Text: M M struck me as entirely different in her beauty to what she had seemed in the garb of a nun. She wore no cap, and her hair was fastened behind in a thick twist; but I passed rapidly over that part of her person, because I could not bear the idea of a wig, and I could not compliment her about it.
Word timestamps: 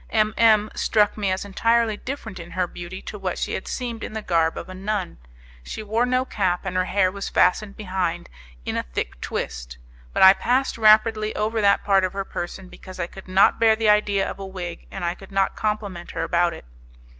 M 0.09 0.33
M 0.35 0.71
struck 0.73 1.15
me 1.15 1.31
as 1.31 1.45
entirely 1.45 1.95
different 1.95 2.39
in 2.39 2.49
her 2.57 2.65
beauty 2.65 3.03
to 3.03 3.19
what 3.19 3.37
she 3.37 3.53
had 3.53 3.67
seemed 3.67 4.03
in 4.03 4.13
the 4.13 4.23
garb 4.23 4.57
of 4.57 4.67
a 4.67 4.73
nun. 4.73 5.19
She 5.61 5.83
wore 5.83 6.07
no 6.07 6.25
cap, 6.25 6.65
and 6.65 6.75
her 6.75 6.85
hair 6.85 7.11
was 7.11 7.29
fastened 7.29 7.77
behind 7.77 8.27
in 8.65 8.75
a 8.77 8.81
thick 8.81 9.21
twist; 9.21 9.77
but 10.11 10.23
I 10.23 10.33
passed 10.33 10.75
rapidly 10.75 11.35
over 11.35 11.61
that 11.61 11.83
part 11.83 12.03
of 12.03 12.13
her 12.13 12.25
person, 12.25 12.67
because 12.67 12.99
I 12.99 13.05
could 13.05 13.27
not 13.27 13.59
bear 13.59 13.75
the 13.75 13.89
idea 13.89 14.27
of 14.27 14.39
a 14.39 14.47
wig, 14.47 14.87
and 14.89 15.05
I 15.05 15.13
could 15.13 15.31
not 15.31 15.55
compliment 15.55 16.09
her 16.17 16.23
about 16.23 16.53
it. 16.55 16.65